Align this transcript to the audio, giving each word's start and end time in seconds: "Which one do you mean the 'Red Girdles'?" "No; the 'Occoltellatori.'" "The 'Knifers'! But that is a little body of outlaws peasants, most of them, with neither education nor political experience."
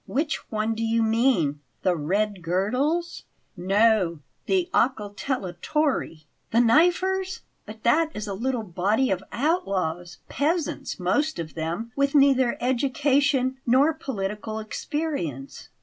"Which 0.07 0.37
one 0.51 0.73
do 0.73 0.81
you 0.81 1.03
mean 1.03 1.59
the 1.83 1.95
'Red 1.95 2.41
Girdles'?" 2.41 3.21
"No; 3.55 4.17
the 4.47 4.67
'Occoltellatori.'" 4.73 6.23
"The 6.49 6.59
'Knifers'! 6.59 7.41
But 7.67 7.83
that 7.83 8.09
is 8.15 8.25
a 8.25 8.33
little 8.33 8.63
body 8.63 9.11
of 9.11 9.23
outlaws 9.31 10.17
peasants, 10.27 10.99
most 10.99 11.37
of 11.37 11.53
them, 11.53 11.91
with 11.95 12.15
neither 12.15 12.57
education 12.59 13.59
nor 13.67 13.93
political 13.93 14.57
experience." 14.57 15.69